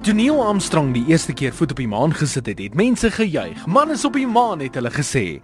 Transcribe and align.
Toe 0.00 0.14
Neil 0.16 0.38
Armstrong 0.40 0.94
die 0.96 1.02
eerste 1.12 1.34
keer 1.36 1.52
voet 1.52 1.74
op 1.74 1.80
die 1.82 1.88
maan 1.88 2.14
gesit 2.16 2.46
het, 2.48 2.60
het 2.64 2.74
mense 2.74 3.10
gejuig. 3.12 3.66
Man 3.68 3.90
is 3.92 4.04
op 4.08 4.14
die 4.16 4.24
maan 4.26 4.62
het 4.64 4.78
hulle 4.78 4.88
gesê. 4.94 5.42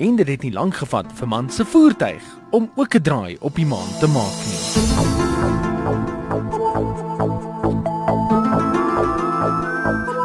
En 0.00 0.16
dit 0.16 0.28
het 0.32 0.46
nie 0.46 0.52
lank 0.54 0.78
gevat 0.80 1.10
vir 1.18 1.28
man 1.28 1.50
se 1.52 1.66
voertuig 1.68 2.24
om 2.56 2.70
ook 2.76 2.94
'n 2.96 3.02
draai 3.02 3.36
op 3.40 3.54
die 3.54 3.66
maan 3.66 3.90
te 4.00 4.08
maak 4.08 4.38
nie. 4.48 4.58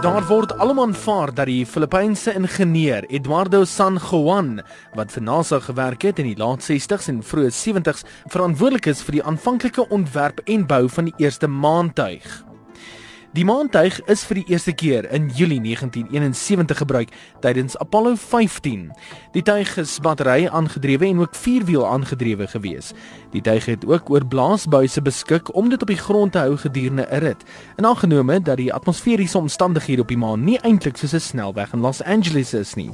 Daar 0.02 0.23
word 0.27 0.57
almal 0.57 0.86
aanvaar 0.86 1.34
dat 1.34 1.45
die 1.45 1.65
Filippynse 1.65 2.34
ingenieur 2.34 3.04
Eduardo 3.09 3.65
San 3.65 4.00
Juan 4.11 4.61
wat 4.93 5.11
vir 5.11 5.23
NASA 5.23 5.59
gewerk 5.59 6.02
het 6.02 6.20
in 6.20 6.25
die 6.25 6.38
laat 6.38 6.63
60s 6.63 7.07
en 7.07 7.23
vroeë 7.23 7.52
70s 7.52 8.04
verantwoordelik 8.27 8.86
is 8.86 9.02
vir 9.02 9.11
die 9.11 9.23
aanvanklike 9.23 9.89
ontwerp 9.89 10.39
en 10.45 10.65
bou 10.65 10.89
van 10.89 11.05
die 11.05 11.13
eerste 11.18 11.47
maantuig. 11.47 12.52
Die 13.34 13.45
maantuig 13.50 13.95
is 14.13 14.21
vir 14.29 14.38
die 14.38 14.54
eerste 14.54 14.75
keer 14.77 15.07
in 15.09 15.23
Julie 15.34 15.57
1971 15.57 16.77
gebruik 16.84 17.13
tydens 17.41 17.73
Apollo 17.81 18.20
15. 18.21 18.84
Die 19.34 19.41
tuig 19.41 19.71
is 19.81 19.95
battery 20.05 20.45
aangedrewe 20.45 21.07
en 21.07 21.23
ook 21.23 21.34
vierwiel 21.34 21.81
aangedrewe 21.81 22.45
gewees. 22.52 22.91
Die 23.34 23.41
tuig 23.41 23.66
het 23.71 23.88
ook 23.90 24.12
oor 24.13 24.21
blaasbuise 24.21 25.02
beskik 25.02 25.49
om 25.57 25.71
dit 25.73 25.81
op 25.81 25.90
die 25.90 25.98
grond 25.98 26.35
te 26.38 26.43
hou 26.43 26.59
gedurende 26.62 27.07
'n 27.09 27.23
rit. 27.26 27.41
En 27.77 27.90
aangenome 27.90 28.38
dat 28.41 28.57
die 28.57 28.73
atmosferiese 28.73 29.38
omstandighede 29.38 30.02
op 30.02 30.13
die 30.13 30.18
maan 30.18 30.43
nie 30.43 30.59
eintlik 30.62 30.98
soos 30.98 31.13
'n 31.13 31.20
snelweg 31.20 31.73
in 31.73 31.81
Los 31.81 32.04
Angeles 32.04 32.54
is 32.54 32.76
nie. 32.76 32.91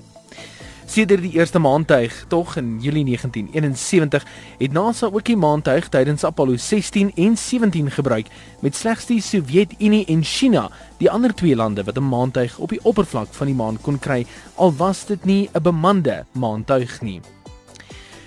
Sedert 0.90 1.22
die 1.22 1.36
eerste 1.38 1.60
maantuig 1.62 2.16
tog 2.28 2.56
in 2.58 2.80
Julie 2.82 3.04
1971 3.06 4.24
het 4.58 4.72
NASA 4.74 5.06
ook 5.06 5.26
die 5.28 5.38
maantuig 5.38 5.86
tydens 5.94 6.24
Apollo 6.26 6.56
16 6.58 7.12
en 7.14 7.38
17 7.38 7.92
gebruik 7.94 8.32
met 8.66 8.76
slegs 8.76 9.06
die 9.06 9.22
Sowjetunie 9.22 10.06
en 10.10 10.24
China, 10.24 10.64
die 10.98 11.12
ander 11.12 11.36
twee 11.36 11.56
lande 11.56 11.84
wat 11.84 11.98
'n 11.98 12.10
maantuig 12.10 12.58
op 12.58 12.70
die 12.70 12.82
oppervlak 12.84 13.28
van 13.32 13.48
die 13.48 13.56
maan 13.56 13.78
kon 13.82 14.00
kry, 14.00 14.26
al 14.56 14.74
was 14.76 15.06
dit 15.06 15.26
nie 15.26 15.50
'n 15.54 15.62
bemande 15.62 16.26
maantuig 16.32 17.02
nie. 17.02 17.22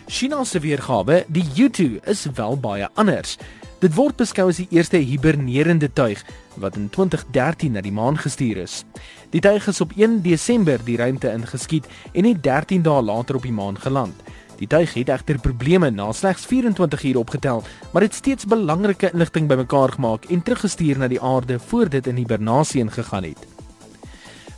China 0.06 0.44
se 0.44 0.60
weergawe, 0.60 1.24
die 1.28 1.44
U2, 1.56 2.00
is 2.04 2.26
wel 2.34 2.56
baie 2.56 2.88
anders. 2.94 3.38
Dit 3.82 3.96
word 3.98 4.14
beskou 4.14 4.44
as 4.46 4.60
die 4.60 4.68
eerste 4.70 5.00
hibernerende 5.02 5.88
tuig 5.90 6.20
wat 6.62 6.76
in 6.78 6.84
2013 6.94 7.72
na 7.74 7.80
die 7.82 7.90
maan 7.90 8.14
gestuur 8.14 8.60
is. 8.62 8.84
Die 9.34 9.40
tuig 9.42 9.64
is 9.72 9.80
op 9.82 9.96
1 9.98 10.20
Desember 10.22 10.78
die 10.86 10.94
ruimte 11.00 11.32
ingeskiet 11.34 11.88
en 12.12 12.28
het 12.28 12.44
13 12.44 12.84
dae 12.86 13.00
later 13.02 13.40
op 13.40 13.48
die 13.48 13.54
maan 13.56 13.80
geland. 13.82 14.14
Die 14.60 14.68
tuig 14.70 14.94
het 14.94 15.10
egter 15.10 15.40
probleme 15.42 15.90
na 15.90 16.12
slegs 16.14 16.46
24 16.46 17.02
ure 17.10 17.18
opgetel, 17.24 17.64
maar 17.90 18.06
het 18.06 18.14
steeds 18.14 18.46
belangrike 18.46 19.10
inligting 19.10 19.50
bymekaar 19.50 19.96
gemaak 19.96 20.30
en 20.30 20.46
teruggestuur 20.46 21.02
na 21.02 21.10
die 21.10 21.20
aarde 21.20 21.58
voor 21.58 21.90
dit 21.90 22.06
in 22.06 22.22
hibernasie 22.22 22.84
ingegaan 22.86 23.26
het. 23.32 23.61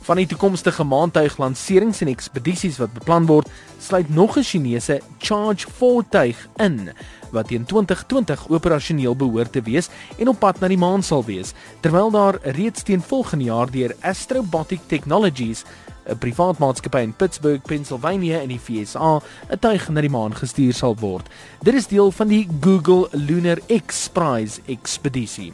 Van 0.05 0.19
die 0.21 0.27
toekomstige 0.29 0.83
maantuiglanserings 0.85 2.03
en 2.03 2.11
ekspedisies 2.11 2.75
wat 2.77 2.91
beplan 2.93 3.25
word, 3.25 3.47
sluit 3.81 4.09
nog 4.13 4.37
'n 4.37 4.43
Chinese 4.43 5.01
Charge 5.17 5.65
4 5.79 6.03
tuig 6.09 6.47
in 6.57 6.93
wat 7.31 7.47
teen 7.47 7.65
2020 7.65 8.49
operasioneel 8.49 9.15
behoort 9.15 9.51
te 9.51 9.61
wees 9.61 9.89
en 10.17 10.27
op 10.27 10.39
pad 10.39 10.59
na 10.59 10.67
die 10.67 10.77
maan 10.77 11.03
sal 11.03 11.25
wees, 11.25 11.53
terwyl 11.81 12.11
daar 12.11 12.37
reeds 12.43 12.83
teen 12.83 13.01
volgende 13.01 13.45
jaar 13.45 13.71
deur 13.71 13.95
Astrobotic 14.01 14.79
Technologies 14.87 15.65
'n 16.07 16.17
privaat 16.17 16.57
maatskappy 16.57 17.01
in 17.01 17.13
Pittsburgh, 17.13 17.65
Pennsylvania 17.65 18.39
in 18.39 18.49
die 18.49 18.59
VSA 18.59 19.21
'n 19.49 19.59
tuig 19.59 19.89
na 19.89 20.01
die 20.01 20.09
maan 20.09 20.35
gestuur 20.35 20.73
sal 20.73 20.95
word. 20.95 21.29
Dit 21.63 21.73
is 21.73 21.87
deel 21.87 22.11
van 22.11 22.27
die 22.27 22.47
Google 22.61 23.07
Lunar 23.11 23.57
X 23.85 24.09
Prize 24.09 24.61
ekspedisie. 24.65 25.53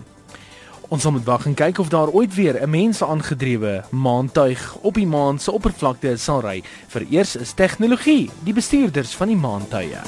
Ons 0.91 1.05
moet 1.07 1.23
wag 1.23 1.45
en 1.47 1.53
kyk 1.55 1.77
of 1.79 1.87
daar 1.87 2.09
ooit 2.11 2.33
weer 2.35 2.59
'n 2.59 2.69
mense 2.69 3.05
aangedrewe 3.05 3.83
maantuig 3.89 4.75
op 4.81 4.93
die 4.93 5.07
maan 5.07 5.39
se 5.39 5.51
oppervlakte 5.51 6.17
sal 6.17 6.41
ry. 6.41 6.63
Vereers 6.87 7.35
is 7.35 7.53
tegnologie 7.53 8.29
die 8.43 8.53
bestuurders 8.53 9.15
van 9.15 9.27
die 9.27 9.37
maantuie. 9.37 10.01